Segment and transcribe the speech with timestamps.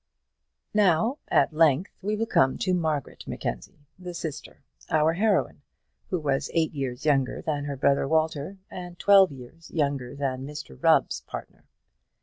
[0.73, 5.61] Now, at length, we will come to Margaret Mackenzie, the sister, our heroine,
[6.09, 10.81] who was eight years younger than her brother Walter, and twelve years younger than Mr
[10.83, 11.65] Rubb's partner.